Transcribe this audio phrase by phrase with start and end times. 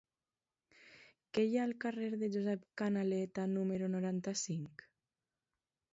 [1.37, 4.87] Què hi ha al carrer de Josep Canaleta número noranta-cinc?